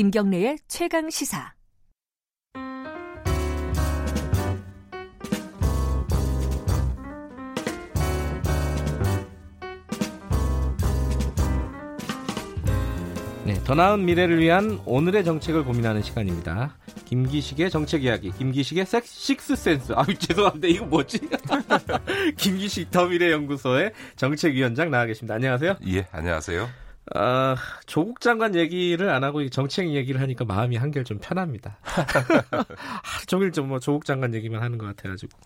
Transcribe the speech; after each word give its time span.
김경래의 0.00 0.56
최강 0.66 1.10
시사. 1.10 1.52
네, 13.44 13.62
더 13.64 13.74
나은 13.74 14.06
미래를 14.06 14.40
위한 14.40 14.80
오늘의 14.86 15.22
정책을 15.22 15.64
고민하는 15.64 16.00
시간입니다. 16.00 16.78
김기식의 17.04 17.68
정책 17.68 18.04
이야기, 18.04 18.30
김기식의 18.30 18.86
섹, 18.86 19.04
식스센스. 19.04 19.92
아, 19.92 20.06
죄송합니다. 20.18 20.66
이거 20.66 20.86
뭐지? 20.86 21.20
김기식 22.38 22.90
더 22.90 23.04
미래 23.04 23.30
연구소의 23.32 23.92
정책위원장 24.16 24.90
나와 24.90 25.04
계십니다. 25.04 25.34
안녕하세요. 25.34 25.76
예, 25.88 26.06
안녕하세요. 26.10 26.89
아, 27.14 27.56
조국 27.86 28.20
장관 28.20 28.54
얘기를 28.54 29.08
안 29.10 29.24
하고 29.24 29.48
정책 29.48 29.90
얘기를 29.90 30.20
하니까 30.20 30.44
마음이 30.44 30.76
한결 30.76 31.02
좀 31.04 31.18
편합니다. 31.20 31.78
하루 31.82 33.26
종일 33.26 33.52
좀 33.52 33.68
뭐 33.68 33.78
조국 33.78 34.04
장관 34.04 34.34
얘기만 34.34 34.62
하는 34.62 34.78
것 34.78 34.86
같아가지고. 34.86 35.36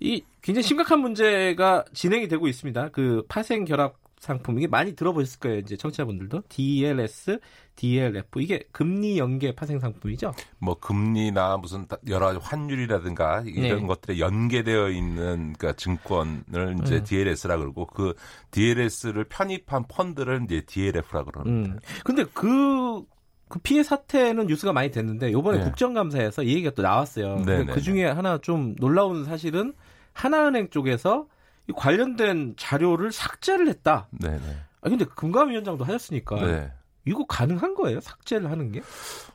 이 0.00 0.22
굉장히 0.42 0.62
심각한 0.62 1.00
문제가 1.00 1.84
진행이 1.92 2.28
되고 2.28 2.46
있습니다. 2.48 2.90
그 2.90 3.22
파생 3.28 3.64
결합 3.64 3.94
상품 4.18 4.58
이게 4.58 4.66
많이 4.66 4.96
들어보셨을 4.96 5.40
거예요. 5.40 5.58
이제 5.58 5.76
청취자분들도 5.76 6.42
DLS, 6.48 7.38
DLF 7.76 8.40
이게 8.40 8.64
금리 8.72 9.18
연계 9.18 9.54
파생 9.54 9.78
상품이죠. 9.78 10.32
뭐 10.58 10.78
금리나 10.78 11.58
무슨 11.58 11.86
여러 12.08 12.26
가지 12.26 12.38
환율이라든가 12.42 13.42
이런 13.46 13.80
네. 13.80 13.86
것들에 13.86 14.18
연계되어 14.18 14.88
있는 14.90 15.52
그러니까 15.52 15.72
증권을 15.74 16.78
이제 16.82 16.96
음. 16.96 17.04
DLS라 17.04 17.58
그러고 17.58 17.86
그 17.86 18.14
DLS를 18.50 19.24
편입한 19.24 19.84
펀드를 19.86 20.42
이제 20.44 20.62
DLF라 20.66 21.24
그러는데. 21.24 21.70
음. 21.70 21.78
근데 22.02 22.24
그, 22.32 23.04
그 23.48 23.58
피해 23.60 23.82
사태는 23.82 24.46
뉴스가 24.46 24.72
많이 24.72 24.90
됐는데 24.90 25.30
요번에 25.30 25.58
네. 25.58 25.64
국정감사에서 25.64 26.42
이 26.42 26.54
얘기가 26.54 26.70
또 26.70 26.82
나왔어요. 26.82 27.44
네, 27.44 27.64
네, 27.64 27.66
그 27.66 27.82
중에 27.82 28.04
네. 28.04 28.10
하나 28.10 28.38
좀 28.38 28.74
놀라운 28.76 29.24
사실은 29.24 29.74
하나은행 30.14 30.70
쪽에서 30.70 31.26
이 31.26 31.35
관련된 31.74 32.54
자료를 32.56 33.12
삭제를 33.12 33.68
했다. 33.68 34.08
네네. 34.10 34.40
아 34.82 34.88
근데 34.88 35.04
금감위원장도 35.04 35.84
하셨으니까 35.84 36.36
네. 36.36 36.72
이거 37.06 37.24
가능한 37.26 37.74
거예요? 37.74 38.00
삭제를 38.00 38.50
하는 38.50 38.72
게? 38.72 38.82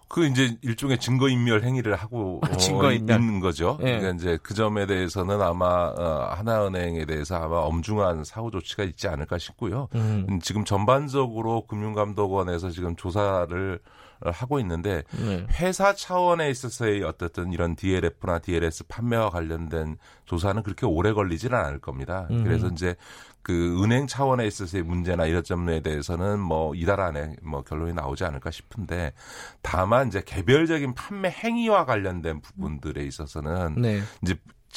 그 0.07 0.25
이제 0.25 0.57
일종의 0.61 0.99
증거인멸 0.99 1.63
행위를 1.63 1.95
하고 1.95 2.41
어, 2.43 2.47
증거인멸. 2.57 3.19
있는 3.19 3.39
거죠. 3.39 3.77
네. 3.79 3.97
그러니까 3.97 4.11
이제 4.11 4.37
그 4.43 4.53
점에 4.53 4.85
대해서는 4.85 5.41
아마 5.41 5.93
어, 5.97 6.33
하나은행에 6.35 7.05
대해서 7.05 7.37
아마 7.37 7.57
엄중한 7.59 8.25
사후 8.25 8.51
조치가 8.51 8.83
있지 8.83 9.07
않을까 9.07 9.37
싶고요. 9.37 9.87
음. 9.95 10.25
음 10.29 10.39
지금 10.41 10.65
전반적으로 10.65 11.65
금융감독원에서 11.65 12.71
지금 12.71 12.95
조사를 12.97 13.79
하고 14.23 14.59
있는데 14.59 15.03
네. 15.11 15.45
회사 15.59 15.93
차원에 15.93 16.49
있어서의 16.49 17.03
어떻든 17.03 17.51
이런 17.51 17.75
DLF나 17.75 18.39
DLS 18.39 18.85
판매와 18.87 19.29
관련된 19.29 19.97
조사는 20.25 20.63
그렇게 20.63 20.85
오래 20.85 21.13
걸리지는 21.13 21.57
않을 21.57 21.79
겁니다. 21.79 22.27
음. 22.31 22.43
그래서 22.43 22.67
이제 22.67 22.95
그 23.43 23.83
은행 23.83 24.07
차원에 24.07 24.45
있어서의 24.45 24.83
문제나 24.83 25.25
이런 25.25 25.43
점에 25.43 25.81
대해서는 25.81 26.39
뭐 26.39 26.75
이달 26.75 26.99
안에 26.99 27.35
뭐 27.41 27.63
결론이 27.63 27.93
나오지 27.93 28.23
않을까 28.23 28.51
싶은데 28.51 29.13
다만 29.61 30.07
이제 30.07 30.21
개별적인 30.23 30.93
판매 30.93 31.29
행위와 31.29 31.85
관련된 31.85 32.41
부분들에 32.41 33.03
있어서는 33.03 33.75
네. 33.81 34.01
이제 34.21 34.35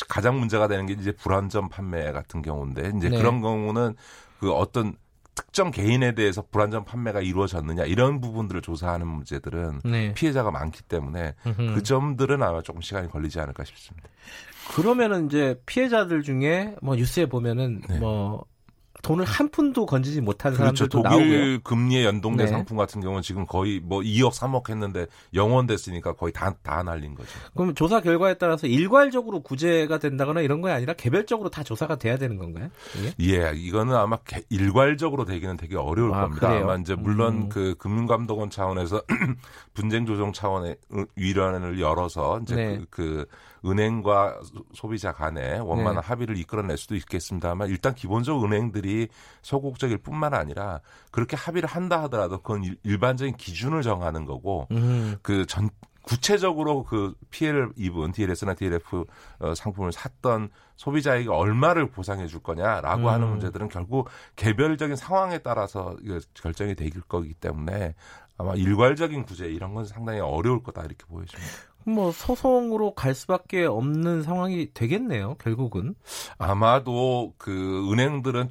가장 0.09 0.39
문제가 0.39 0.67
되는 0.67 0.87
게 0.87 0.95
이제 0.95 1.12
불안전 1.12 1.69
판매 1.69 2.11
같은 2.12 2.42
경우인데 2.42 2.92
이제 2.97 3.10
네. 3.10 3.19
그런 3.19 3.41
경우는 3.41 3.94
그 4.41 4.53
어떤 4.53 4.97
특정 5.34 5.71
개인에 5.71 6.15
대해서 6.15 6.45
불안전 6.50 6.84
판매가 6.84 7.21
이루어졌느냐 7.21 7.84
이런 7.84 8.21
부분들을 8.21 8.62
조사하는 8.62 9.06
문제들은 9.06 9.81
네. 9.84 10.15
피해자가 10.15 10.50
많기 10.50 10.83
때문에 10.83 11.34
으흠. 11.47 11.75
그 11.75 11.83
점들은 11.83 12.43
아마 12.43 12.62
조금 12.62 12.81
시간이 12.81 13.09
걸리지 13.09 13.41
않을까 13.41 13.65
싶습니다. 13.65 14.09
그러면은 14.75 15.27
이제 15.27 15.61
피해자들 15.67 16.22
중에 16.22 16.75
뭐 16.81 16.97
뉴스에 16.97 17.27
보면은 17.27 17.83
네. 17.89 17.99
뭐 17.99 18.45
돈을 19.04 19.25
한 19.26 19.50
푼도 19.50 19.84
건지지 19.84 20.20
못한 20.22 20.54
그렇죠. 20.54 20.87
사람들도 20.87 21.03
독일 21.03 21.38
나오고요. 21.38 21.60
금리에 21.62 22.04
연동된 22.04 22.47
네. 22.47 22.50
상품 22.50 22.78
같은 22.78 23.03
경우는 23.03 23.22
지금 23.22 23.47
거의 23.47 23.78
뭐 23.78 24.00
2억 24.00 24.32
3억 24.32 24.70
했는데 24.70 25.06
영원 25.34 25.66
됐으니까 25.66 26.15
거의 26.15 26.32
다, 26.32 26.54
다 26.62 26.82
날린 26.82 27.15
거죠. 27.15 27.28
그럼 27.54 27.75
조사 27.75 28.00
결과에 28.00 28.34
따라서 28.34 28.66
일괄적으로 28.66 29.42
구제가 29.42 29.98
된다거나 29.98 30.41
이런 30.41 30.62
거 30.62 30.70
아니라 30.70 30.94
개별적으로 30.94 31.50
다 31.50 31.62
조사가 31.62 31.97
돼야 31.97 32.16
되는 32.16 32.38
건가요? 32.38 32.70
이게? 32.98 33.15
예, 33.20 33.53
이거는 33.54 33.94
아마 33.94 34.16
개, 34.25 34.42
일괄적으로 34.48 35.26
되기는 35.26 35.59
되게 35.59 35.76
어려울 35.76 36.15
아, 36.15 36.22
겁니다. 36.22 36.48
그래요? 36.48 36.65
아마 36.65 36.76
이제 36.76 36.94
물론 36.94 37.34
음. 37.34 37.48
그 37.50 37.75
금융감독원 37.78 38.48
차원에서 38.48 39.03
분쟁 39.75 40.06
조정 40.06 40.32
차원의 40.32 40.76
위원회를 41.16 41.78
열어서 41.78 42.41
이제 42.41 42.56
네. 42.56 42.76
그, 42.78 42.86
그 42.88 43.26
은행과 43.64 44.41
소비자 44.72 45.12
간에 45.12 45.58
원만한 45.58 46.02
네. 46.02 46.06
합의를 46.06 46.36
이끌어낼 46.36 46.76
수도 46.76 46.94
있겠습니다만 46.97 47.69
일단 47.69 47.94
기본적으로 47.94 48.47
은행들이 48.47 49.08
소극적일 49.42 49.98
뿐만 49.98 50.34
아니라 50.34 50.80
그렇게 51.10 51.36
합의를 51.36 51.69
한다 51.69 52.03
하더라도 52.04 52.38
그건 52.42 52.76
일반적인 52.82 53.36
기준을 53.36 53.82
정하는 53.82 54.24
거고 54.24 54.69
음. 54.72 55.16
그전 55.22 55.70
구체적으로 56.04 56.84
그 56.84 57.14
피해를 57.30 57.70
입은 57.76 58.12
DLS나 58.12 58.54
DLF 58.54 59.04
어, 59.38 59.54
상품을 59.54 59.91
샀던 59.92 60.50
소비자에게 60.76 61.30
얼마를 61.30 61.88
보상해 61.91 62.26
줄 62.26 62.41
거냐라고 62.41 63.04
음. 63.04 63.08
하는 63.08 63.28
문제들은 63.28 63.69
결국 63.69 64.08
개별적인 64.36 64.97
상황에 64.97 65.38
따라서 65.38 65.97
결정이 66.34 66.74
되길 66.74 67.03
거기 67.08 67.32
때문에 67.32 67.94
아마 68.36 68.54
일괄적인 68.54 69.24
구제 69.24 69.47
이런 69.47 69.74
건 69.74 69.84
상당히 69.84 70.20
어려울 70.20 70.62
거다 70.62 70.82
이렇게 70.82 71.04
보여집니다. 71.06 71.50
뭐 71.87 72.12
소송으로 72.12 72.95
갈 72.95 73.15
수밖에 73.15 73.65
없는 73.65 74.22
상황이 74.22 74.72
되겠네요. 74.72 75.34
결국은 75.37 75.95
아마도 76.39 77.34
그 77.39 77.91
은행들은 77.93 78.49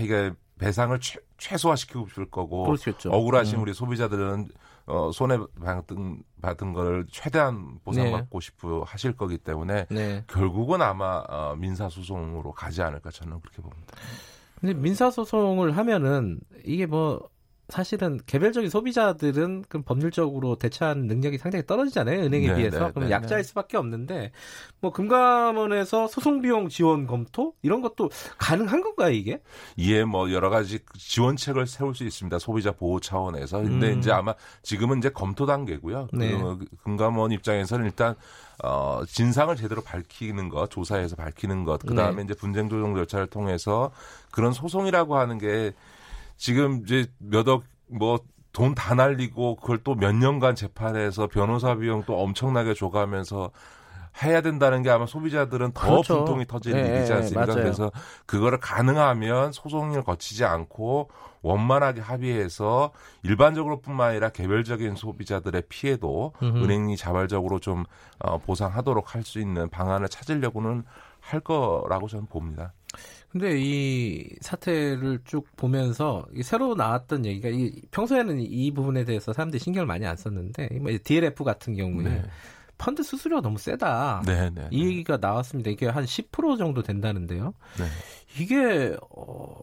이게 0.00 0.32
배상을 0.58 0.98
최, 1.00 1.18
최소화시키고 1.38 2.08
싶을 2.08 2.30
거고 2.30 2.64
그렇겠죠. 2.64 3.10
억울하신 3.10 3.58
음. 3.58 3.62
우리 3.62 3.72
소비자들은 3.72 4.48
어, 4.86 5.10
손해 5.12 5.38
받은 5.60 6.22
받은 6.40 6.72
걸 6.72 7.06
최대한 7.10 7.78
보상받고 7.84 8.40
네. 8.40 8.44
싶어 8.44 8.82
하실 8.86 9.16
거기 9.16 9.36
때문에 9.38 9.86
네. 9.90 10.24
결국은 10.26 10.80
아마 10.82 11.22
어, 11.28 11.54
민사 11.56 11.88
소송으로 11.88 12.52
가지 12.52 12.82
않을까 12.82 13.10
저는 13.10 13.40
그렇게 13.40 13.60
봅니다. 13.62 13.96
근데 14.60 14.74
민사 14.74 15.10
소송을 15.10 15.76
하면은 15.76 16.40
이게 16.64 16.86
뭐 16.86 17.28
사실은 17.68 18.18
개별적인 18.26 18.70
소비자들은 18.70 19.64
그 19.68 19.82
법률적으로 19.82 20.56
대처하는 20.56 21.06
능력이 21.06 21.38
상당히 21.38 21.66
떨어지잖아요 21.66 22.22
은행에 22.22 22.48
네, 22.48 22.54
비해서 22.54 22.86
네, 22.86 22.92
그럼 22.92 23.08
네, 23.08 23.10
약자일 23.10 23.42
네. 23.42 23.48
수밖에 23.48 23.76
없는데 23.76 24.32
뭐 24.80 24.92
금감원에서 24.92 26.08
소송 26.08 26.40
비용 26.40 26.68
지원 26.68 27.06
검토 27.06 27.54
이런 27.62 27.82
것도 27.82 28.10
가능한 28.38 28.80
건가요 28.80 29.10
이게? 29.10 29.40
예, 29.78 30.04
뭐 30.04 30.32
여러 30.32 30.48
가지 30.48 30.80
지원책을 30.96 31.66
세울 31.66 31.94
수 31.94 32.04
있습니다 32.04 32.38
소비자 32.38 32.72
보호 32.72 33.00
차원에서 33.00 33.58
근데 33.58 33.92
음. 33.92 33.98
이제 33.98 34.10
아마 34.10 34.34
지금은 34.62 34.98
이제 34.98 35.10
검토 35.10 35.46
단계고요. 35.46 36.08
네. 36.12 36.32
그 36.32 36.64
금감원 36.84 37.32
입장에서는 37.32 37.84
일단 37.84 38.14
어, 38.62 39.02
진상을 39.06 39.54
제대로 39.56 39.82
밝히는 39.82 40.48
것, 40.48 40.70
조사해서 40.70 41.16
밝히는 41.16 41.64
것, 41.64 41.80
그 41.86 41.94
다음에 41.94 42.16
네. 42.16 42.22
이제 42.24 42.34
분쟁 42.34 42.68
조정 42.68 42.94
절차를 42.94 43.28
통해서 43.28 43.92
그런 44.30 44.52
소송이라고 44.52 45.16
하는 45.16 45.38
게 45.38 45.74
지금 46.38 46.82
이제 46.84 47.06
몇억 47.18 47.64
뭐 47.88 48.18
돈 48.52 48.74
다 48.74 48.94
날리고 48.94 49.56
그걸 49.56 49.78
또 49.84 49.94
몇 49.94 50.14
년간 50.14 50.54
재판해서 50.56 51.26
변호사 51.28 51.76
비용 51.76 52.02
또 52.06 52.18
엄청나게 52.20 52.74
줘가면서 52.74 53.50
해야 54.22 54.40
된다는 54.40 54.82
게 54.82 54.90
아마 54.90 55.06
소비자들은 55.06 55.72
더 55.72 55.86
그렇죠. 55.90 56.16
분통이 56.16 56.46
터질 56.46 56.72
네, 56.72 56.96
일이지 56.96 57.12
않습니까? 57.12 57.46
맞아요. 57.46 57.62
그래서 57.62 57.92
그거를 58.26 58.58
가능하면 58.58 59.52
소송을 59.52 60.02
거치지 60.02 60.44
않고 60.44 61.08
원만하게 61.42 62.00
합의해서 62.00 62.90
일반적으로뿐만 63.22 64.10
아니라 64.10 64.30
개별적인 64.30 64.96
소비자들의 64.96 65.62
피해도 65.68 66.32
음흠. 66.42 66.64
은행이 66.64 66.96
자발적으로 66.96 67.60
좀 67.60 67.84
어, 68.18 68.38
보상하도록 68.38 69.14
할 69.14 69.22
수 69.22 69.38
있는 69.38 69.68
방안을 69.68 70.08
찾으려고는 70.08 70.82
할 71.20 71.40
거라고 71.40 72.08
저는 72.08 72.26
봅니다. 72.26 72.72
근데 73.30 73.56
이 73.58 74.26
사태를 74.40 75.20
쭉 75.24 75.46
보면서 75.56 76.26
새로 76.42 76.74
나왔던 76.74 77.26
얘기가 77.26 77.50
이 77.50 77.82
평소에는 77.90 78.40
이 78.40 78.70
부분에 78.72 79.04
대해서 79.04 79.32
사람들이 79.32 79.60
신경을 79.60 79.86
많이 79.86 80.06
안 80.06 80.16
썼는데 80.16 80.78
뭐 80.80 80.90
DLF 81.04 81.44
같은 81.44 81.74
경우에 81.74 82.04
네. 82.04 82.22
펀드 82.78 83.02
수수료가 83.02 83.42
너무 83.42 83.58
세다. 83.58 84.22
네, 84.24 84.50
네, 84.50 84.68
이 84.70 84.84
네. 84.84 84.90
얘기가 84.90 85.18
나왔습니다. 85.20 85.70
이게 85.70 85.88
한 85.88 86.04
10% 86.04 86.56
정도 86.56 86.82
된다는데요. 86.82 87.52
네. 87.78 87.84
이게 88.40 88.96
어, 89.10 89.60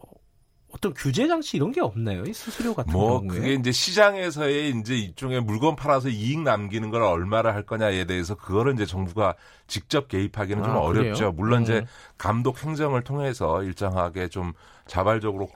어떤 0.76 0.92
규제 0.92 1.26
장치 1.26 1.56
이런 1.56 1.72
게 1.72 1.80
없나요? 1.80 2.22
이 2.24 2.32
수수료 2.34 2.74
같은 2.74 2.92
뭐 2.92 3.20
경우에? 3.20 3.38
그게 3.38 3.54
이제 3.54 3.72
시장에서의 3.72 4.70
이제 4.78 4.94
일종의 4.94 5.40
물건 5.40 5.74
팔아서 5.74 6.08
이익 6.10 6.42
남기는 6.42 6.90
걸 6.90 7.02
얼마나 7.02 7.54
할 7.54 7.64
거냐에 7.64 8.04
대해서 8.04 8.34
그거를 8.34 8.74
이제 8.74 8.84
정부가 8.84 9.34
직접 9.66 10.08
개입하기는 10.08 10.62
아, 10.62 10.66
좀 10.66 10.76
어렵죠. 10.76 11.14
그래요? 11.14 11.32
물론 11.32 11.60
음. 11.60 11.62
이제 11.62 11.86
감독 12.18 12.62
행정을 12.62 13.04
통해서 13.04 13.62
일정하게 13.62 14.28
좀 14.28 14.52
자발적으로 14.86 15.48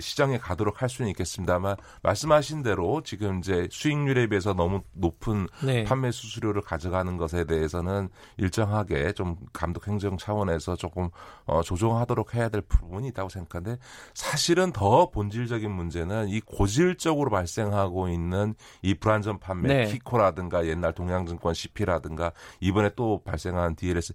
시장에 0.00 0.38
가도록 0.38 0.82
할 0.82 0.88
수는 0.88 1.10
있겠습니다만 1.10 1.76
말씀하신 2.02 2.62
대로 2.62 3.02
지금 3.02 3.38
이제 3.38 3.68
수익률에 3.70 4.28
비해서 4.28 4.54
너무 4.54 4.82
높은 4.92 5.48
네. 5.64 5.84
판매 5.84 6.10
수수료를 6.10 6.62
가져가는 6.62 7.16
것에 7.16 7.44
대해서는 7.44 8.08
일정하게 8.36 9.12
좀 9.12 9.36
감독 9.52 9.88
행정 9.88 10.16
차원에서 10.16 10.76
조금 10.76 11.08
어, 11.44 11.62
조정하도록 11.62 12.34
해야 12.34 12.48
될 12.48 12.62
부분이 12.62 13.08
있다고 13.08 13.28
생각하는데 13.28 13.80
사실은 14.14 14.72
더 14.72 15.10
본질적인 15.10 15.70
문제는 15.70 16.28
이 16.28 16.40
고질적으로 16.40 17.30
발생하고 17.30 18.08
있는 18.08 18.54
이 18.82 18.94
불안전 18.94 19.40
판매 19.40 19.68
네. 19.68 19.92
키코라든가 19.92 20.66
옛날 20.66 20.92
동양증권 20.92 21.54
CP라든가 21.54 22.32
이번에 22.60 22.90
또 22.94 23.22
발생한 23.24 23.74
DLS 23.74 24.12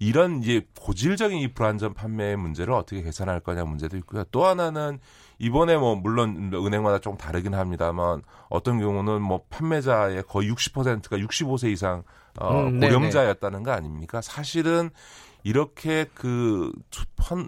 이런 0.00 0.42
이제 0.42 0.66
고질적인 0.78 1.38
이 1.38 1.52
불안전 1.52 1.94
판매의 1.94 2.36
문제를 2.36 2.74
어떻게 2.74 3.02
개선할 3.02 3.40
거냐 3.40 3.64
문제도 3.64 3.96
있고 3.96 4.05
요. 4.14 4.24
또 4.30 4.44
하나는 4.44 4.98
이번에 5.38 5.76
뭐 5.76 5.94
물론 5.94 6.50
은행마다 6.54 6.98
좀 6.98 7.16
다르긴 7.16 7.54
합니다만 7.54 8.22
어떤 8.48 8.78
경우는 8.78 9.20
뭐 9.20 9.42
판매자의 9.50 10.22
거의 10.28 10.50
60%가 10.50 11.16
65세 11.18 11.70
이상 11.70 12.02
어, 12.38 12.62
음, 12.62 12.80
고령자였다는 12.80 13.62
거 13.62 13.72
아닙니까? 13.72 14.20
사실은 14.20 14.90
이렇게 15.42 16.06
그 16.14 16.72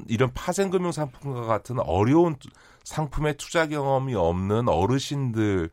이런 0.07 0.33
파생금융 0.33 0.93
상품과 0.93 1.43
같은 1.43 1.79
어려운 1.81 2.37
상품의 2.85 3.37
투자 3.37 3.67
경험이 3.67 4.15
없는 4.15 4.69
어르신들에게 4.69 5.71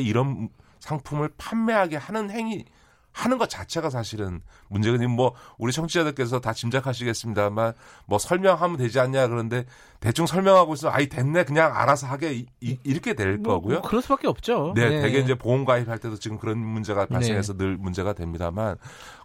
이런 0.00 0.50
상품을 0.80 1.30
판매하게 1.38 1.96
하는 1.96 2.30
행위 2.30 2.64
하는 3.14 3.38
것 3.38 3.48
자체가 3.48 3.90
사실은 3.90 4.40
문제가 4.68 4.98
뭐 5.06 5.34
우리 5.56 5.72
청취자들께서 5.72 6.40
다 6.40 6.52
짐작하시겠습니다만 6.52 7.72
뭐 8.06 8.18
설명하면 8.18 8.76
되지 8.76 8.98
않냐 8.98 9.28
그런데 9.28 9.64
대충 10.00 10.26
설명하고 10.26 10.74
있으면 10.74 10.92
아이 10.92 11.08
됐네 11.08 11.44
그냥 11.44 11.74
알아서 11.76 12.08
하게 12.08 12.44
이, 12.60 12.78
렇게 12.92 13.14
될 13.14 13.38
뭐, 13.38 13.54
거고요. 13.54 13.78
뭐 13.78 13.88
그럴 13.88 14.02
수밖에 14.02 14.26
없죠. 14.26 14.72
네, 14.74 14.88
네, 14.88 15.00
대개 15.00 15.20
이제 15.20 15.36
보험 15.36 15.64
가입할 15.64 15.98
때도 15.98 16.16
지금 16.18 16.38
그런 16.38 16.58
문제가 16.58 17.06
발생해서 17.06 17.52
네. 17.52 17.64
늘 17.64 17.76
문제가 17.76 18.14
됩니다만 18.14 18.76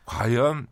과연 0.06 0.68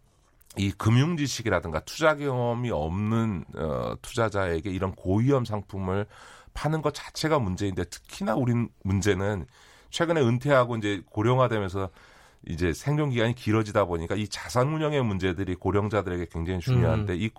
이 0.55 0.71
금융 0.71 1.17
지식이라든가 1.17 1.79
투자 1.81 2.15
경험이 2.15 2.69
없는 2.69 3.45
어, 3.55 3.93
투자자에게 4.03 4.69
이런 4.69 4.93
고위험 4.93 5.43
상품을 5.43 6.05
파는 6.53 6.83
것 6.83 6.93
자체가 6.93 7.39
문제인데 7.39 7.83
특히나 7.85 8.35
우리 8.35 8.53
문제는 8.83 9.47
최근에 9.89 10.21
은퇴하고 10.21 10.77
이제 10.77 11.01
고령화되면서 11.09 11.89
이제 12.49 12.73
생존 12.73 13.09
기간이 13.09 13.35
길어지다 13.35 13.85
보니까 13.85 14.15
이 14.15 14.27
자산 14.27 14.73
운영의 14.73 15.03
문제들이 15.03 15.55
고령자들에게 15.55 16.27
굉장히 16.31 16.59
중요한데 16.59 17.13
음. 17.13 17.19
이 17.19 17.29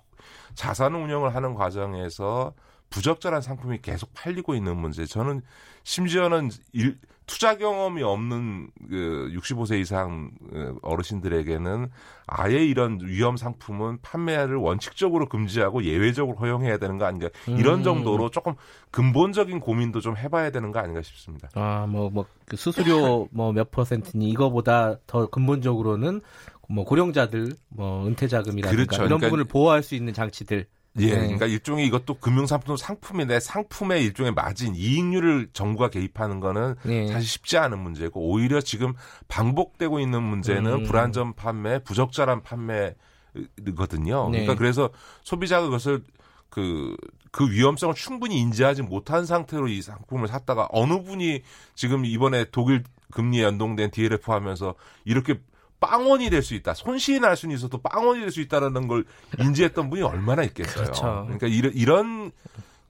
자산 0.55 0.95
운영을 0.95 1.33
하는 1.35 1.53
과정에서 1.55 2.53
부적절한 2.89 3.41
상품이 3.41 3.79
계속 3.81 4.13
팔리고 4.13 4.55
있는 4.55 4.77
문제. 4.77 5.05
저는 5.05 5.41
심지어는 5.83 6.49
일, 6.73 6.97
투자 7.29 7.55
경험이 7.57 8.01
없는 8.01 8.71
그 8.89 9.31
65세 9.35 9.79
이상 9.79 10.31
어, 10.51 10.73
어르신들에게는 10.81 11.89
아예 12.25 12.65
이런 12.65 12.99
위험 13.03 13.37
상품은 13.37 13.99
판매를 14.01 14.55
원칙적으로 14.55 15.29
금지하고 15.29 15.83
예외적으로 15.83 16.37
허용해야 16.37 16.79
되는 16.79 16.97
거 16.97 17.05
아닌가 17.05 17.29
이런 17.45 17.79
음. 17.79 17.83
정도로 17.83 18.31
조금 18.31 18.55
근본적인 18.89 19.59
고민도 19.59 20.01
좀 20.01 20.17
해봐야 20.17 20.49
되는 20.49 20.71
거 20.71 20.79
아닌가 20.79 21.03
싶습니다. 21.03 21.49
아뭐뭐그 21.53 22.57
수수료 22.57 23.27
뭐 23.31 23.53
몇 23.53 23.69
퍼센트니 23.69 24.27
이거보다 24.29 24.97
더 25.05 25.27
근본적으로는 25.27 26.21
뭐 26.67 26.83
고령자들 26.83 27.53
뭐 27.69 28.07
은퇴 28.07 28.27
자금이라든가 28.27 28.71
그렇죠. 28.71 28.95
이런 29.03 29.19
그러니까 29.19 29.27
부분을 29.27 29.45
보호할 29.45 29.83
수 29.83 29.93
있는 29.93 30.13
장치들 30.13 30.65
예, 30.97 31.07
네. 31.07 31.15
그러니까 31.15 31.45
일종의 31.45 31.85
이것도 31.87 32.15
금융상품 32.15 32.75
상품인데 32.75 33.39
상품의 33.39 34.03
일종의 34.05 34.33
마진 34.33 34.75
이익률을 34.75 35.49
정부가 35.53 35.89
개입하는 35.89 36.39
거는 36.39 36.75
네. 36.83 37.07
사실 37.07 37.27
쉽지 37.27 37.57
않은 37.57 37.79
문제고 37.79 38.21
오히려 38.21 38.59
지금 38.59 38.93
반복되고 39.27 39.99
있는 39.99 40.23
문제는 40.23 40.71
음. 40.71 40.83
불안전 40.83 41.35
판매, 41.35 41.79
부적절한 41.83 42.41
판매거든요. 42.41 44.29
네. 44.29 44.39
그러니까 44.39 44.55
그래서 44.55 44.89
소비자가 45.23 45.65
그것을 45.65 46.03
그, 46.49 46.95
그 47.31 47.49
위험성을 47.49 47.93
충분히 47.93 48.39
인지하지 48.39 48.81
못한 48.81 49.25
상태로 49.25 49.67
이 49.67 49.81
상품을 49.83 50.27
샀다가 50.27 50.67
어느 50.71 51.03
분이 51.03 51.41
지금 51.75 52.03
이번에 52.05 52.45
독일 52.51 52.83
금리에 53.11 53.43
연동된 53.43 53.91
DLF 53.91 54.31
하면서 54.31 54.75
이렇게 55.05 55.39
빵원이 55.79 56.29
될 56.29 56.41
수 56.41 56.53
있다. 56.55 56.73
손실이 56.73 57.19
날 57.19 57.35
수는 57.37 57.55
있어도 57.55 57.77
빵원이 57.81 58.19
될 58.21 58.31
수 58.31 58.41
있다라는 58.41 58.87
걸 58.87 59.05
인지했던 59.39 59.89
분이 59.89 60.01
얼마나 60.03 60.43
있겠어요. 60.43 60.83
그렇죠. 60.85 61.01
그러니까 61.25 61.47
이런 61.47 61.73
이런 61.73 62.31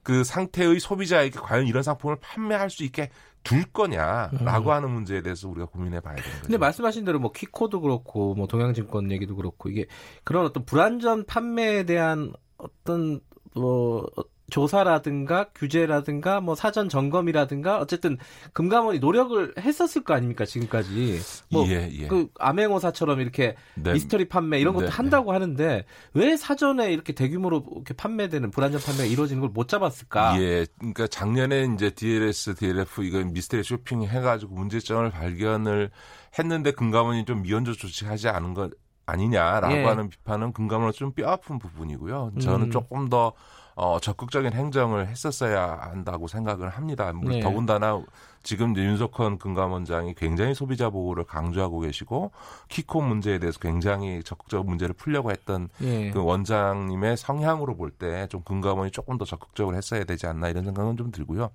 그 0.02 0.24
상태의 0.24 0.80
소비자에게 0.80 1.38
과연 1.38 1.66
이런 1.66 1.82
상품을 1.82 2.16
판매할 2.20 2.70
수 2.70 2.84
있게 2.84 3.10
둘 3.42 3.64
거냐라고 3.64 4.70
음. 4.70 4.74
하는 4.74 4.90
문제에 4.90 5.22
대해서 5.22 5.48
우리가 5.48 5.66
고민해 5.66 6.00
봐야 6.00 6.14
되는 6.16 6.30
거죠. 6.30 6.42
근데 6.42 6.58
말씀하신 6.58 7.04
대로 7.04 7.18
뭐 7.18 7.32
키코도 7.32 7.80
그렇고 7.80 8.34
뭐 8.34 8.46
동양증권 8.46 9.10
얘기도 9.12 9.36
그렇고 9.36 9.68
이게 9.68 9.86
그런 10.24 10.44
어떤 10.46 10.64
불안전 10.64 11.26
판매에 11.26 11.84
대한 11.84 12.32
어떤 12.58 13.20
뭐 13.54 14.06
조사라든가 14.50 15.50
규제라든가 15.54 16.40
뭐 16.40 16.54
사전 16.54 16.88
점검이라든가 16.88 17.78
어쨌든 17.78 18.18
금감원이 18.52 18.98
노력을 18.98 19.54
했었을 19.58 20.02
거 20.02 20.14
아닙니까 20.14 20.44
지금까지 20.44 21.20
뭐그 21.52 21.70
예, 21.70 21.88
예. 21.92 22.06
그 22.08 22.28
암행어사처럼 22.38 23.20
이렇게 23.20 23.54
네. 23.74 23.92
미스터리 23.92 24.28
판매 24.28 24.58
이런 24.58 24.74
것도 24.74 24.86
네. 24.86 24.92
한다고 24.92 25.32
하는데 25.32 25.84
왜 26.14 26.36
사전에 26.36 26.92
이렇게 26.92 27.12
대규모로 27.12 27.64
이렇게 27.76 27.94
판매되는 27.94 28.50
불안전 28.50 28.80
판매가 28.80 29.04
이루어지는 29.04 29.40
걸 29.40 29.50
못 29.60 29.68
잡았을까? 29.68 30.40
예, 30.40 30.66
그러니까 30.78 31.06
작년에 31.06 31.68
이제 31.74 31.90
DLS, 31.90 32.54
DLF 32.54 33.04
이거 33.04 33.22
미스터리 33.24 33.62
쇼핑 33.62 34.02
해가지고 34.02 34.54
문제점을 34.54 35.10
발견을 35.10 35.90
했는데 36.38 36.70
금감원이 36.70 37.24
좀 37.24 37.42
미연조 37.42 37.74
조치하지 37.74 38.28
않은 38.28 38.54
것 38.54 38.70
아니냐라고 39.06 39.74
예. 39.74 39.84
하는 39.84 40.08
비판은 40.08 40.52
금감원은 40.52 40.92
좀 40.92 41.12
뼈아픈 41.12 41.58
부분이고요. 41.58 42.32
저는 42.40 42.66
음. 42.66 42.70
조금 42.70 43.08
더 43.08 43.32
어, 43.74 43.98
적극적인 44.00 44.52
행정을 44.52 45.08
했었어야 45.08 45.78
한다고 45.90 46.28
생각을 46.28 46.68
합니다. 46.70 47.12
네. 47.22 47.40
더군다나 47.40 48.02
지금 48.42 48.74
윤석헌 48.74 49.38
금감원장이 49.38 50.14
굉장히 50.14 50.54
소비자 50.54 50.88
보호를 50.88 51.24
강조하고 51.24 51.80
계시고 51.80 52.30
키코 52.68 53.02
문제에 53.02 53.38
대해서 53.38 53.58
굉장히 53.60 54.22
적극적 54.22 54.64
문제를 54.66 54.94
풀려고 54.94 55.30
했던 55.30 55.68
네. 55.78 56.10
그 56.10 56.22
원장님의 56.24 57.16
성향으로 57.18 57.76
볼 57.76 57.90
때 57.98 58.26
좀 58.28 58.42
금감원이 58.42 58.92
조금 58.92 59.18
더 59.18 59.24
적극적으로 59.24 59.76
했어야 59.76 60.04
되지 60.04 60.26
않나 60.26 60.48
이런 60.48 60.64
생각은 60.64 60.96
좀 60.96 61.10
들고요. 61.10 61.50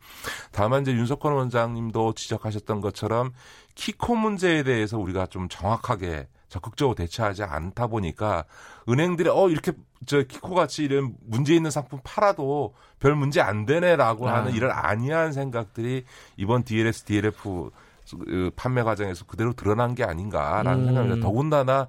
다만 0.52 0.82
이제 0.84 0.92
윤석헌 0.94 1.34
원장님도 1.34 2.14
지적하셨던 2.14 2.82
것처럼 2.82 3.34
키코 3.74 4.16
문제에 4.16 4.64
대해서 4.64 4.98
우리가 5.00 5.26
좀 5.28 5.48
정확하게 5.50 6.28
적극적으로 6.56 6.96
대처하지 6.96 7.44
않다 7.44 7.88
보니까 7.88 8.46
은행들이 8.88 9.30
어 9.30 9.50
이렇게 9.50 9.74
저 10.06 10.24
키코 10.24 10.56
같이 10.56 10.84
이런 10.84 11.14
문제 11.26 11.54
있는 11.54 11.70
상품 11.70 12.00
팔아도 12.04 12.74
별 13.00 13.16
문제 13.16 13.42
안 13.42 13.66
되네라고 13.66 14.30
아. 14.30 14.36
하는 14.36 14.54
이런 14.54 14.72
안이한 14.72 15.34
생각들이 15.34 16.06
이번 16.38 16.64
DLS, 16.64 17.04
DLF 17.04 17.72
그 18.10 18.52
판매 18.56 18.84
과정에서 18.84 19.26
그대로 19.26 19.52
드러난 19.54 19.96
게 19.96 20.04
아닌가라는 20.06 20.82
음. 20.82 20.86
생각입니다. 20.86 21.28
더군다나 21.28 21.88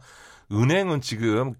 은행은 0.50 1.00
지금 1.00 1.54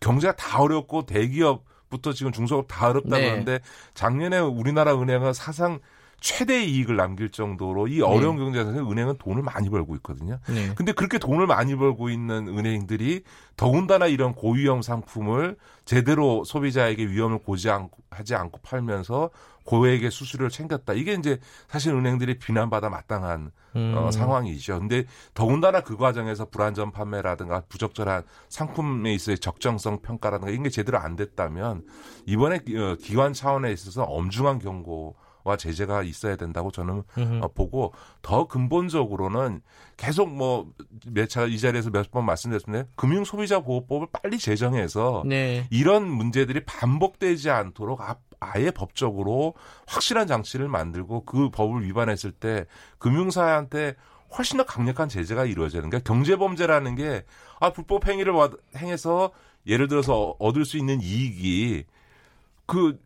경제가 0.00 0.36
다 0.36 0.60
어렵고 0.60 1.06
대기업 1.06 1.64
부터 1.88 2.12
지금 2.12 2.30
중소업 2.30 2.66
다 2.68 2.88
어렵다 2.88 3.16
네. 3.16 3.24
그러는데 3.24 3.60
작년에 3.94 4.38
우리나라 4.38 5.00
은행은 5.00 5.32
사상 5.32 5.80
최대 6.20 6.62
이익을 6.62 6.96
남길 6.96 7.30
정도로 7.30 7.88
이 7.88 8.02
어려운 8.02 8.36
네. 8.36 8.44
경제에서 8.44 8.70
은행은 8.70 9.16
돈을 9.18 9.42
많이 9.42 9.70
벌고 9.70 9.96
있거든요. 9.96 10.38
네. 10.48 10.74
근데 10.74 10.92
그렇게 10.92 11.18
돈을 11.18 11.46
많이 11.46 11.74
벌고 11.74 12.10
있는 12.10 12.46
은행들이 12.48 13.24
더군다나 13.56 14.06
이런 14.06 14.34
고위험 14.34 14.82
상품을 14.82 15.56
제대로 15.84 16.44
소비자에게 16.44 17.06
위험을 17.06 17.38
고지 17.38 17.70
않고 17.70 17.98
하지 18.10 18.34
않고 18.34 18.60
팔면서 18.62 19.30
고액의 19.64 20.10
수수료를 20.10 20.50
챙겼다. 20.50 20.92
이게 20.92 21.14
이제 21.14 21.38
사실 21.68 21.94
은행들이 21.94 22.38
비난받아 22.38 22.90
마땅한 22.90 23.52
어, 23.74 23.78
음. 23.78 23.94
어, 23.96 24.10
상황이죠. 24.10 24.80
근데 24.80 25.04
더군다나 25.32 25.80
그 25.80 25.96
과정에서 25.96 26.46
불안전 26.50 26.92
판매라든가 26.92 27.62
부적절한 27.68 28.24
상품에 28.48 29.14
있어의 29.14 29.38
적정성 29.38 30.00
평가라든가 30.02 30.52
이게 30.52 30.68
제대로 30.70 30.98
안 30.98 31.16
됐다면 31.16 31.84
이번에 32.26 32.56
어, 32.56 32.96
기관 33.00 33.32
차원에 33.32 33.72
있어서 33.72 34.02
엄중한 34.02 34.58
경고 34.58 35.16
와 35.44 35.56
제재가 35.56 36.02
있어야 36.02 36.36
된다고 36.36 36.70
저는 36.70 37.02
어, 37.42 37.48
보고 37.48 37.92
더 38.22 38.46
근본적으로는 38.46 39.62
계속 39.96 40.30
뭐몇차이 40.32 41.58
자리에서 41.58 41.90
몇 41.90 42.10
번 42.10 42.24
말씀드렸는데 42.26 42.88
금융 42.96 43.24
소비자 43.24 43.60
보호법을 43.60 44.08
빨리 44.12 44.38
제정해서 44.38 45.22
네. 45.26 45.66
이런 45.70 46.08
문제들이 46.10 46.64
반복되지 46.64 47.50
않도록 47.50 48.00
아예 48.40 48.70
법적으로 48.70 49.54
확실한 49.86 50.26
장치를 50.26 50.66
만들고 50.68 51.24
그 51.24 51.50
법을 51.50 51.84
위반했을 51.84 52.32
때 52.32 52.64
금융사한테 52.98 53.94
훨씬 54.36 54.56
더 54.58 54.64
강력한 54.64 55.08
제재가 55.08 55.44
이루어지는 55.44 55.90
게 55.90 56.00
경제범죄라는 56.00 56.94
게 56.96 57.24
아 57.60 57.70
불법 57.72 58.08
행위를 58.08 58.32
행해서 58.76 59.30
예를 59.66 59.86
들어서 59.86 60.34
얻을 60.38 60.64
수 60.64 60.78
있는 60.78 61.00
이익이 61.02 61.84
그 62.66 62.98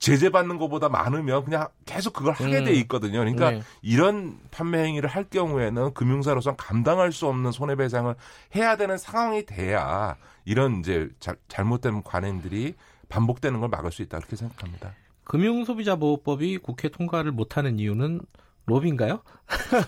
제재받는 0.00 0.58
것보다 0.58 0.88
많으면 0.88 1.44
그냥 1.44 1.68
계속 1.84 2.14
그걸 2.14 2.32
하게 2.32 2.58
음. 2.58 2.64
돼 2.64 2.72
있거든요. 2.72 3.18
그러니까 3.18 3.50
네. 3.52 3.62
이런 3.82 4.38
판매 4.50 4.82
행위를 4.82 5.08
할 5.08 5.24
경우에는 5.24 5.92
금융사로서 5.92 6.56
감당할 6.56 7.12
수 7.12 7.26
없는 7.26 7.52
손해배상을 7.52 8.12
해야 8.56 8.76
되는 8.76 8.96
상황이 8.96 9.44
돼야 9.44 10.16
이런 10.46 10.80
이제 10.80 11.08
자, 11.20 11.34
잘못된 11.48 12.02
관행들이 12.02 12.74
반복되는 13.10 13.60
걸 13.60 13.68
막을 13.68 13.92
수 13.92 14.02
있다 14.02 14.18
이렇게 14.18 14.36
생각합니다. 14.36 14.94
금융소비자보호법이 15.24 16.58
국회 16.58 16.88
통과를 16.88 17.30
못하는 17.30 17.78
이유는 17.78 18.22
로비인가요? 18.70 19.20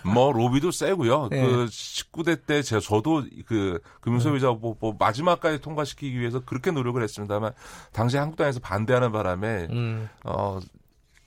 뭐 0.05 0.33
로비도 0.33 0.73
세고요. 0.73 1.29
네. 1.31 1.41
그 1.41 1.67
19대 1.67 2.47
때 2.47 2.63
제가 2.63 2.81
저도 2.81 3.25
그 3.47 3.81
금융소비자보호법 4.01 4.79
뭐 4.81 4.97
마지막까지 4.99 5.61
통과시키기 5.61 6.19
위해서 6.19 6.41
그렇게 6.41 6.71
노력을 6.71 7.01
했습니다만 7.01 7.53
당시 7.93 8.17
한국당에서 8.17 8.61
반대하는 8.61 9.13
바람에 9.13 9.69
음. 9.71 10.09
어 10.25 10.59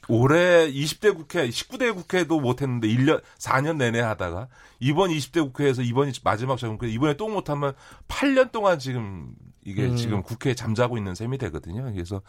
올해 0.08 0.72
20대 0.72 1.16
국회, 1.16 1.50
19대 1.50 1.94
국회도 1.96 2.40
못했는데 2.40 2.88
1년, 2.88 3.22
4년 3.40 3.78
내내 3.78 4.00
하다가 4.02 4.50
이번 4.80 5.10
20대 5.10 5.42
국회에서 5.42 5.82
이번이 5.82 6.12
마지막 6.24 6.58
정국회 6.58 6.90
이번에 6.90 7.16
또 7.16 7.28
못하면 7.28 7.74
8년 8.08 8.52
동안 8.52 8.78
지금 8.78 9.34
이게 9.66 9.88
음. 9.88 9.96
지금 9.96 10.22
국회에 10.22 10.54
잠자고 10.54 10.98
있는 10.98 11.16
셈이 11.16 11.38
되거든요. 11.40 11.92
그래서 11.92 12.22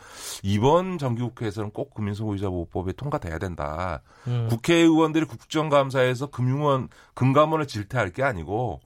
이번 0.43 0.99
정기국회에서는 0.99 1.71
꼭 1.71 1.95
금융소비자 1.95 2.49
보호법이 2.49 2.95
통과돼야 2.95 3.39
된다. 3.39 4.03
음. 4.27 4.49
국회의원들이 4.49 5.27
국정감사에서 5.27 6.29
금융원 6.29 6.89
금감원을 7.15 7.67
질타할 7.67 8.11
게 8.11 8.23
아니고 8.23 8.81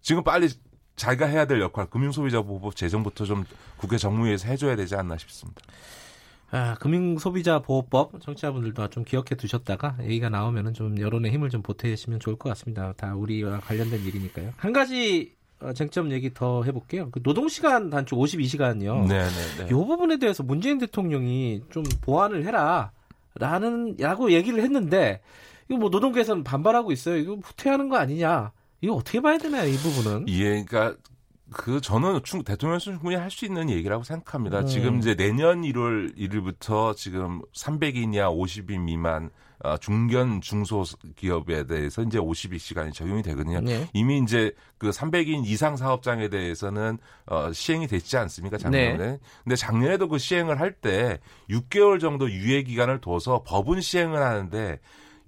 지금 0.00 0.22
빨리 0.22 0.48
자기가 0.94 1.26
해야 1.26 1.46
될 1.46 1.60
역할 1.60 1.86
금융소비자 1.86 2.42
보호법 2.42 2.76
제정부터 2.76 3.24
좀 3.24 3.44
국회 3.76 3.98
정무위에서 3.98 4.48
해줘야 4.48 4.76
되지 4.76 4.94
않나 4.94 5.18
싶습니다. 5.18 5.60
아, 6.52 6.74
금융소비자보호법 6.80 8.20
청취자분들도 8.20 8.88
좀 8.90 9.04
기억해 9.04 9.36
두셨다가 9.36 9.96
얘기가 10.02 10.28
나오면은 10.28 10.74
좀 10.74 10.98
여론의 10.98 11.32
힘을 11.32 11.48
좀 11.48 11.62
보태시면 11.62 12.20
좋을 12.20 12.36
것 12.36 12.48
같습니다. 12.50 12.92
다 12.96 13.14
우리와 13.14 13.60
관련된 13.60 14.00
일이니까요. 14.04 14.52
한 14.56 14.72
가지 14.72 15.32
어, 15.32 15.39
쟁점 15.74 16.10
얘기 16.12 16.32
더 16.32 16.62
해볼게요. 16.62 17.10
그 17.10 17.20
노동시간 17.22 17.90
단축 17.90 18.18
52시간이요. 18.18 19.06
네네네. 19.06 19.66
이 19.66 19.72
부분에 19.72 20.18
대해서 20.18 20.42
문재인 20.42 20.78
대통령이 20.78 21.62
좀 21.70 21.84
보완을 22.00 22.44
해라. 22.44 22.92
라는, 23.34 23.96
라고 23.98 24.32
얘기를 24.32 24.62
했는데, 24.62 25.20
이거 25.68 25.78
뭐 25.78 25.88
노동계에서는 25.88 26.42
반발하고 26.42 26.90
있어요. 26.92 27.16
이거 27.16 27.36
후퇴하는 27.42 27.88
거 27.88 27.96
아니냐. 27.96 28.52
이거 28.80 28.94
어떻게 28.94 29.20
봐야 29.20 29.38
되나요, 29.38 29.68
이 29.68 29.76
부분은? 29.76 30.28
예, 30.28 30.64
그러니까 30.64 30.96
그 31.52 31.80
저는 31.80 32.20
충, 32.22 32.42
대통령께서 32.44 32.92
충분히 32.92 33.16
할 33.16 33.30
수 33.30 33.44
있는 33.44 33.70
얘기라고 33.70 34.02
생각합니다. 34.04 34.60
음. 34.60 34.66
지금 34.66 34.98
이제 34.98 35.14
내년 35.14 35.62
1월 35.62 36.16
1일부터 36.16 36.96
지금 36.96 37.42
300인 37.54 38.14
이하 38.14 38.28
50인 38.30 38.80
미만 38.80 39.30
어, 39.62 39.76
중견 39.76 40.40
중소 40.40 40.84
기업에 41.16 41.66
대해서 41.66 42.02
이제 42.02 42.18
52시간이 42.18 42.94
적용이 42.94 43.22
되거든요. 43.22 43.60
네. 43.60 43.88
이미 43.92 44.18
이제 44.18 44.52
그 44.78 44.88
300인 44.88 45.44
이상 45.44 45.76
사업장에 45.76 46.28
대해서는 46.28 46.98
어, 47.26 47.52
시행이 47.52 47.86
됐지 47.86 48.16
않습니까? 48.16 48.56
작년에. 48.56 48.96
네. 48.96 49.18
근데 49.44 49.56
작년에도 49.56 50.08
그 50.08 50.18
시행을 50.18 50.58
할 50.60 50.72
때 50.80 51.18
6개월 51.50 52.00
정도 52.00 52.30
유예 52.30 52.62
기간을 52.62 53.00
둬서 53.02 53.42
법은 53.46 53.80
시행을 53.82 54.22
하는데 54.22 54.80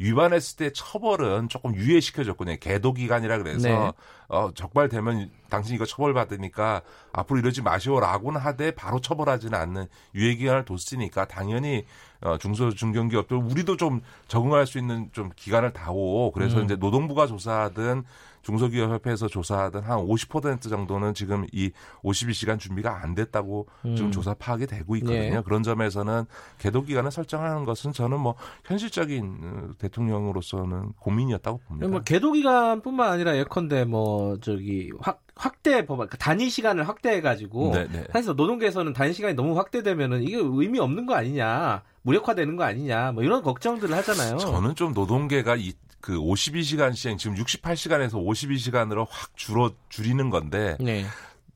위반했을 0.02 0.56
때 0.56 0.72
처벌은 0.72 1.48
조금 1.48 1.74
유예시켜줬거든요. 1.74 2.56
계도 2.60 2.92
기간이라 2.92 3.38
그래서 3.38 3.68
네. 3.68 3.92
어, 4.28 4.50
적발되면 4.52 5.30
당신 5.48 5.76
이거 5.76 5.84
처벌받으니까 5.84 6.82
앞으로 7.12 7.38
이러지 7.38 7.62
마시오라고는 7.62 8.40
하되 8.40 8.72
바로 8.72 9.00
처벌하지는 9.00 9.56
않는 9.56 9.86
유예 10.14 10.34
기간을 10.34 10.64
뒀으니까 10.64 11.26
당연히 11.26 11.84
어, 12.22 12.38
중소 12.38 12.70
중견기업들 12.70 13.36
우리도 13.36 13.76
좀 13.76 14.00
적응할 14.28 14.66
수 14.66 14.78
있는 14.78 15.08
좀 15.12 15.30
기간을 15.34 15.72
다오. 15.72 16.30
그래서 16.32 16.58
음. 16.58 16.64
이제 16.64 16.76
노동부가 16.76 17.26
조사하든 17.26 18.04
중소기업협회에서 18.42 19.28
조사하던 19.28 19.84
한 19.84 19.98
50% 19.98 20.68
정도는 20.68 21.14
지금 21.14 21.46
이 21.52 21.70
52시간 22.02 22.58
준비가 22.58 23.02
안 23.02 23.14
됐다고 23.14 23.68
음. 23.84 23.96
지금 23.96 24.10
조사 24.10 24.34
파악이 24.34 24.66
되고 24.66 24.96
있거든요. 24.96 25.36
네. 25.36 25.42
그런 25.44 25.62
점에서는 25.62 26.24
계도 26.58 26.82
기간을 26.82 27.10
설정하는 27.10 27.64
것은 27.64 27.92
저는 27.92 28.20
뭐 28.20 28.34
현실적인 28.64 29.38
어, 29.42 29.70
대통령으로서는 29.78 30.92
고민이었다고 30.94 31.58
봅니다. 31.58 31.88
뭐 31.88 32.00
계도 32.00 32.32
기간뿐만 32.32 33.12
아니라 33.12 33.36
예컨대 33.36 33.84
뭐 33.84 34.38
저기 34.40 34.90
확 35.00 35.22
확대 35.34 35.86
법안 35.86 36.08
그러니까 36.08 36.18
단위 36.18 36.50
시간을 36.50 36.86
확대해 36.88 37.20
가지고 37.20 37.72
네, 37.72 37.88
네. 37.88 38.04
사실 38.12 38.34
노동계에서는 38.34 38.92
단위 38.92 39.12
시간이 39.12 39.34
너무 39.34 39.56
확대되면은 39.56 40.22
이게 40.22 40.36
의미 40.36 40.78
없는 40.78 41.06
거 41.06 41.14
아니냐 41.14 41.82
무력화되는 42.02 42.56
거 42.56 42.64
아니냐 42.64 43.12
뭐 43.12 43.22
이런 43.22 43.42
걱정들을 43.42 43.96
하잖아요. 43.96 44.38
저는 44.38 44.74
좀 44.74 44.92
노동계가 44.92 45.56
이 45.56 45.72
그 46.02 46.18
52시간 46.18 46.94
시행 46.94 47.16
지금 47.16 47.36
68시간에서 47.36 48.14
52시간으로 48.14 49.06
확 49.08 49.34
줄어 49.36 49.70
줄이는 49.88 50.28
건데 50.28 50.76
네. 50.80 51.06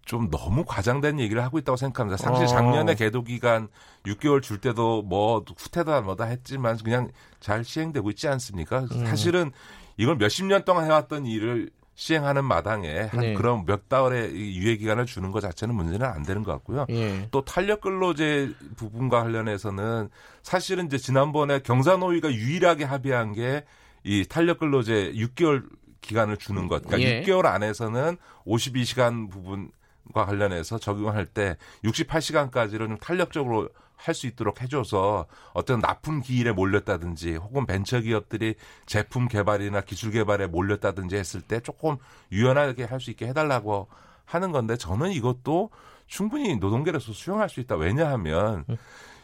좀 0.06 0.30
너무 0.30 0.64
과장된 0.64 1.18
얘기를 1.18 1.42
하고 1.42 1.58
있다고 1.58 1.76
생각합니다. 1.76 2.16
사실 2.16 2.44
어. 2.44 2.46
작년에 2.46 2.94
계도 2.94 3.24
기간 3.24 3.68
6개월 4.06 4.40
줄 4.40 4.60
때도 4.60 5.02
뭐 5.02 5.44
후퇴다 5.58 6.00
뭐다 6.02 6.24
했지만 6.26 6.78
그냥 6.78 7.10
잘 7.40 7.64
시행되고 7.64 8.08
있지 8.10 8.28
않습니까? 8.28 8.86
음. 8.92 9.04
사실은 9.06 9.50
이걸 9.96 10.14
몇십 10.16 10.46
년 10.46 10.64
동안 10.64 10.84
해왔던 10.84 11.26
일을 11.26 11.70
시행하는 11.96 12.44
마당에 12.44 13.00
한 13.10 13.20
네. 13.20 13.34
그런 13.34 13.66
몇 13.66 13.88
달의 13.88 14.32
유예 14.32 14.76
기간을 14.76 15.06
주는 15.06 15.32
것 15.32 15.40
자체는 15.40 15.74
문제는 15.74 16.06
안 16.06 16.22
되는 16.22 16.44
것 16.44 16.52
같고요. 16.52 16.86
예. 16.90 17.26
또 17.32 17.44
탄력 17.44 17.80
근로제 17.80 18.52
부분과 18.76 19.22
관련해서는 19.22 20.10
사실은 20.42 20.86
이제 20.86 20.98
지난번에 20.98 21.58
경사노위가 21.60 22.32
유일하게 22.32 22.84
합의한 22.84 23.32
게 23.32 23.64
이 24.06 24.24
탄력 24.28 24.60
근로제 24.60 25.12
6개월 25.14 25.68
기간을 26.00 26.36
주는 26.36 26.68
것. 26.68 26.84
그러니까 26.86 27.10
예. 27.10 27.22
6개월 27.22 27.46
안에서는 27.46 28.16
52시간 28.46 29.30
부분 29.30 29.70
과 30.14 30.24
관련해서 30.24 30.78
적용할 30.78 31.26
때 31.26 31.56
68시간까지는 31.82 32.78
좀 32.78 32.96
탄력적으로 32.98 33.68
할 33.96 34.14
수 34.14 34.26
있도록 34.26 34.62
해줘서 34.62 35.26
어떤 35.52 35.80
납품 35.80 36.20
기일에 36.20 36.52
몰렸다든지 36.52 37.36
혹은 37.36 37.66
벤처 37.66 38.00
기업들이 38.00 38.54
제품 38.86 39.28
개발이나 39.28 39.80
기술 39.80 40.12
개발에 40.12 40.46
몰렸다든지 40.46 41.16
했을 41.16 41.40
때 41.40 41.60
조금 41.60 41.96
유연하게 42.32 42.84
할 42.84 43.00
수 43.00 43.10
있게 43.10 43.26
해달라고 43.26 43.88
하는 44.24 44.52
건데 44.52 44.76
저는 44.76 45.12
이것도 45.12 45.70
충분히 46.06 46.56
노동계로서 46.56 47.12
수용할 47.12 47.48
수 47.48 47.60
있다. 47.60 47.76
왜냐하면 47.76 48.64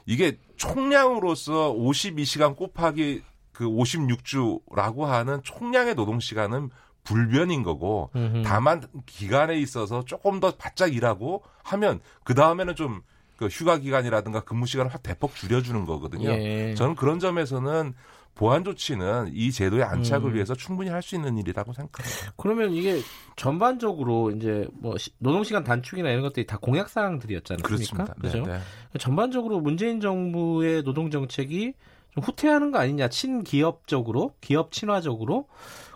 이게 0.06 0.38
총량으로서 0.56 1.72
52시간 1.74 2.56
곱하기 2.56 3.22
그 3.52 3.64
56주라고 3.66 5.02
하는 5.02 5.42
총량의 5.42 5.94
노동 5.94 6.20
시간은 6.20 6.70
불변인 7.04 7.62
거고 7.62 8.10
음흠. 8.14 8.42
다만 8.44 8.82
기간에 9.06 9.58
있어서 9.58 10.04
조금 10.04 10.40
더 10.40 10.52
바짝 10.56 10.94
일하고 10.94 11.42
하면 11.64 12.00
그 12.24 12.34
다음에는 12.34 12.76
좀 12.76 13.02
그 13.42 13.48
휴가 13.48 13.78
기간이라든가 13.78 14.40
근무 14.40 14.66
시간을 14.66 14.92
확 14.92 15.02
대폭 15.02 15.34
줄여주는 15.34 15.84
거거든요. 15.84 16.30
예. 16.30 16.74
저는 16.74 16.94
그런 16.94 17.18
점에서는 17.18 17.94
보완 18.34 18.64
조치는 18.64 19.32
이 19.34 19.52
제도의 19.52 19.82
안착을 19.84 20.30
음. 20.30 20.34
위해서 20.34 20.54
충분히 20.54 20.88
할 20.88 21.02
수 21.02 21.16
있는 21.16 21.36
일이라고 21.36 21.72
생각합니다. 21.72 22.32
그러면 22.36 22.72
이게 22.72 23.00
전반적으로 23.36 24.30
이제 24.30 24.66
뭐 24.72 24.94
노동 25.18 25.42
시간 25.44 25.64
단축이나 25.64 26.08
이런 26.10 26.22
것들이 26.22 26.46
다 26.46 26.56
공약 26.58 26.88
사항들이었잖아요. 26.88 27.62
그렇습니다. 27.62 28.14
그렇죠? 28.14 28.38
네, 28.46 28.58
네. 28.92 28.98
전반적으로 28.98 29.60
문재인 29.60 30.00
정부의 30.00 30.84
노동 30.84 31.10
정책이 31.10 31.74
좀 32.14 32.22
후퇴하는 32.22 32.70
거 32.70 32.78
아니냐 32.78 33.08
친기업적으로 33.08 34.34
기업 34.40 34.70
친화적으로 34.70 35.48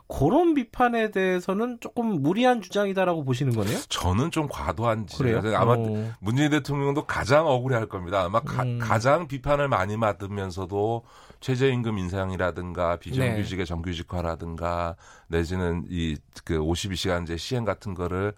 그런 0.09 0.55
비판에 0.55 1.11
대해서는 1.11 1.79
조금 1.81 2.23
무리한 2.23 2.63
주장이다라고 2.63 3.25
보시는 3.25 3.55
거네요? 3.55 3.79
저는 3.89 4.31
좀 4.31 4.49
과도한 4.49 5.07
지요 5.07 5.41
아마 5.57 5.73
어. 5.73 6.13
문재인 6.21 6.51
대통령도 6.51 7.07
가장 7.07 7.47
억울해할 7.47 7.87
겁니다. 7.89 8.23
아마 8.23 8.41
가, 8.41 8.63
음. 8.63 8.79
장 9.01 9.27
비판을 9.27 9.69
많이 9.69 9.97
받으면서도 9.99 11.05
최저임금 11.41 11.99
인상이라든가 11.99 12.97
비정규직의 12.97 13.65
네. 13.65 13.69
정규직화라든가 13.69 14.97
내지는 15.29 15.85
이 15.91 16.17
그 16.47 16.59
52시간제 16.59 17.37
시행 17.37 17.65
같은 17.65 17.93
거를 17.93 18.33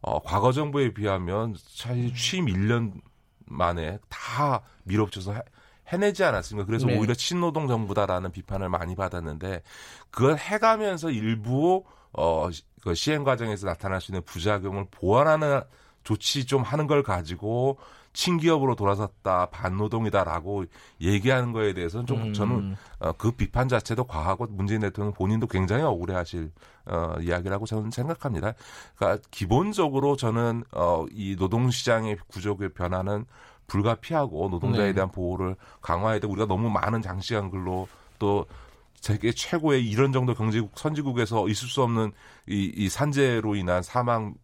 어, 0.00 0.20
과거 0.20 0.52
정부에 0.52 0.92
비하면 0.92 1.54
사실 1.68 2.12
취임 2.14 2.46
1년 2.46 3.00
만에 3.46 3.98
다 4.08 4.62
밀어붙여서 4.84 5.34
해내지 5.88 6.24
않았습니까? 6.24 6.66
그래서 6.66 6.86
네. 6.86 6.98
오히려 6.98 7.14
친노동 7.14 7.68
정부다라는 7.68 8.32
비판을 8.32 8.68
많이 8.68 8.94
받았는데 8.94 9.62
그걸 10.10 10.36
해가면서 10.36 11.10
일부 11.10 11.84
어, 12.12 12.48
그 12.82 12.94
시행 12.94 13.24
과정에서 13.24 13.66
나타날 13.66 14.00
수 14.00 14.12
있는 14.12 14.22
부작용을 14.24 14.86
보완하는 14.90 15.62
조치 16.04 16.46
좀 16.46 16.62
하는 16.62 16.86
걸 16.86 17.02
가지고 17.02 17.78
친기업으로 18.12 18.74
돌아섰다 18.74 19.46
반노동이다라고 19.46 20.66
얘기하는 21.00 21.52
거에 21.52 21.72
대해서는 21.72 22.06
좀 22.06 22.22
음. 22.22 22.32
저는 22.34 22.76
어, 22.98 23.12
그 23.12 23.32
비판 23.32 23.68
자체도 23.68 24.04
과하고 24.04 24.46
문재인 24.50 24.82
대통령 24.82 25.12
본인도 25.14 25.46
굉장히 25.46 25.82
억울해하실 25.82 26.50
어, 26.86 27.14
이야기라고 27.20 27.64
저는 27.66 27.90
생각합니다. 27.90 28.52
그러니까 28.96 29.22
기본적으로 29.30 30.16
저는 30.16 30.64
어, 30.72 31.06
이 31.10 31.36
노동시장의 31.38 32.18
구조의 32.28 32.70
변화는 32.74 33.24
불가피하고 33.66 34.48
노동자에 34.48 34.88
네. 34.88 34.92
대한 34.92 35.10
보호를 35.10 35.56
강화해야 35.80 36.20
되고 36.20 36.32
우리가 36.32 36.46
너무 36.46 36.70
많은 36.70 37.02
장시간 37.02 37.50
근로 37.50 37.88
또 38.18 38.46
세계 38.96 39.32
최고의 39.32 39.84
이런 39.88 40.12
정도 40.12 40.34
경제국 40.34 40.78
선진국에서 40.78 41.48
있을 41.48 41.68
수 41.68 41.82
없는 41.82 42.12
이, 42.46 42.72
이 42.76 42.88
산재로 42.88 43.56
인한 43.56 43.82
사망 43.82 44.34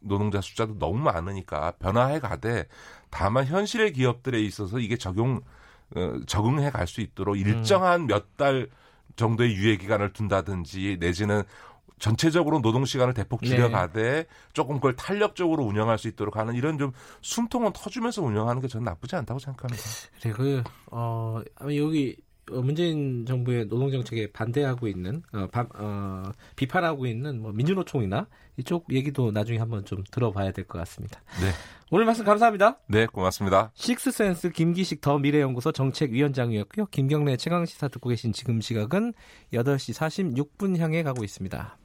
노동자 0.00 0.40
숫자도 0.40 0.78
너무 0.78 0.98
많으니까 0.98 1.72
변화해 1.78 2.20
가되 2.20 2.66
다만 3.10 3.46
현실의 3.46 3.92
기업들에 3.92 4.40
있어서 4.40 4.78
이게 4.78 4.96
적용 4.96 5.40
어, 5.96 6.20
적응해 6.26 6.70
갈 6.70 6.86
수 6.86 7.00
있도록 7.00 7.34
음. 7.36 7.40
일정한 7.40 8.06
몇 8.06 8.36
달 8.36 8.68
정도의 9.16 9.52
유예 9.56 9.76
기간을 9.78 10.12
둔다든지 10.12 10.98
내지는 11.00 11.42
전체적으로 11.98 12.60
노동 12.60 12.84
시간을 12.84 13.14
대폭 13.14 13.42
줄여가되 13.42 14.02
네. 14.02 14.26
조금 14.52 14.76
그걸 14.76 14.96
탄력적으로 14.96 15.64
운영할 15.64 15.98
수 15.98 16.08
있도록 16.08 16.36
하는 16.36 16.54
이런 16.54 16.78
좀 16.78 16.92
숨통은 17.22 17.72
터주면서 17.72 18.22
운영하는 18.22 18.62
게 18.62 18.68
저는 18.68 18.84
나쁘지 18.84 19.16
않다고 19.16 19.38
생각합니다. 19.40 19.82
그래 20.20 20.32
그 20.32 20.62
어, 20.90 21.40
여기 21.62 22.16
어, 22.50 22.60
문재인 22.62 23.26
정부의 23.26 23.68
노동 23.68 23.90
정책에 23.90 24.30
반대하고 24.32 24.88
있는 24.88 25.22
어, 25.32 25.46
바, 25.50 25.66
어, 25.74 26.22
비판하고 26.56 27.06
있는 27.06 27.40
뭐 27.40 27.52
민주노총이나 27.52 28.26
이쪽 28.56 28.92
얘기도 28.92 29.30
나중에 29.30 29.58
한번 29.58 29.84
좀 29.84 30.02
들어봐야 30.10 30.50
될 30.52 30.64
것 30.64 30.78
같습니다. 30.78 31.20
네. 31.40 31.50
오늘 31.90 32.04
말씀 32.04 32.24
감사합니다. 32.24 32.78
네, 32.86 33.06
고맙습니다. 33.06 33.70
식스센스 33.74 34.50
김기식 34.50 35.00
더 35.00 35.18
미래연구소 35.18 35.72
정책위원장이었고요. 35.72 36.86
김경래 36.86 37.36
최강 37.36 37.64
시사 37.66 37.88
듣고 37.88 38.08
계신 38.08 38.32
지금 38.32 38.60
시각은 38.60 39.14
8시 39.52 39.94
46분 40.58 40.78
향해 40.78 41.02
가고 41.02 41.24
있습니다. 41.24 41.78